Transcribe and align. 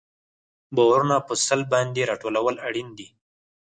بارونه 0.75 1.15
په 1.27 1.33
سلب 1.45 1.67
باندې 1.75 2.07
راټولول 2.11 2.55
اړین 2.67 2.89
دي 2.97 3.07